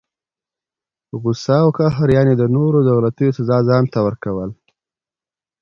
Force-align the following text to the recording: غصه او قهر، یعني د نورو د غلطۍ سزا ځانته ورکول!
غصه 1.21 1.55
او 1.63 1.69
قهر، 1.77 2.07
یعني 2.17 2.33
د 2.37 2.43
نورو 2.55 2.79
د 2.83 2.89
غلطۍ 2.97 3.29
سزا 3.37 3.57
ځانته 3.69 3.99
ورکول! 4.05 4.49